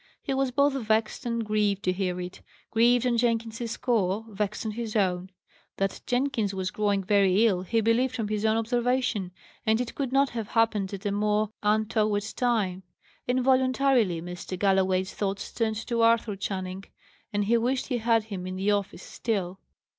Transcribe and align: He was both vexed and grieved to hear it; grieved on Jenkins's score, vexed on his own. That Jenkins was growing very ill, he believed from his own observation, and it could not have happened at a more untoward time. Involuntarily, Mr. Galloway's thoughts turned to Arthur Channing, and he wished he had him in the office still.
He 0.23 0.33
was 0.33 0.49
both 0.49 0.73
vexed 0.73 1.27
and 1.27 1.45
grieved 1.45 1.83
to 1.83 1.91
hear 1.91 2.19
it; 2.19 2.41
grieved 2.71 3.05
on 3.05 3.17
Jenkins's 3.17 3.69
score, 3.69 4.25
vexed 4.29 4.65
on 4.65 4.71
his 4.71 4.95
own. 4.95 5.29
That 5.77 6.01
Jenkins 6.07 6.55
was 6.55 6.71
growing 6.71 7.03
very 7.03 7.45
ill, 7.45 7.61
he 7.61 7.81
believed 7.81 8.15
from 8.15 8.27
his 8.27 8.43
own 8.43 8.57
observation, 8.57 9.31
and 9.63 9.79
it 9.79 9.93
could 9.93 10.11
not 10.11 10.31
have 10.31 10.47
happened 10.47 10.91
at 10.91 11.05
a 11.05 11.11
more 11.11 11.51
untoward 11.61 12.23
time. 12.35 12.81
Involuntarily, 13.27 14.23
Mr. 14.23 14.57
Galloway's 14.57 15.13
thoughts 15.13 15.53
turned 15.53 15.75
to 15.85 16.01
Arthur 16.01 16.35
Channing, 16.35 16.85
and 17.31 17.45
he 17.45 17.55
wished 17.57 17.85
he 17.89 17.99
had 17.99 18.23
him 18.23 18.47
in 18.47 18.55
the 18.55 18.71
office 18.71 19.03
still. 19.03 19.59